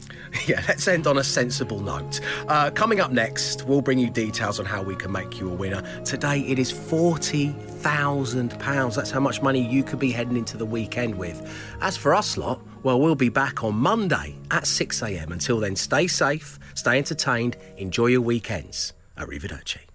[0.48, 2.20] Yeah, let's end on a sensible note.
[2.50, 5.54] Uh, coming up next, we'll bring you details on how we can make you a
[5.54, 5.82] winner.
[6.04, 8.96] Today, it is £40,000.
[8.96, 11.42] That's how much money you could be heading into the weekend with.
[11.80, 15.32] As for us lot, well, we'll be back on Monday at 6am.
[15.32, 18.92] Until then, stay safe, stay entertained, enjoy your weekends.
[19.18, 19.86] Arrivederci.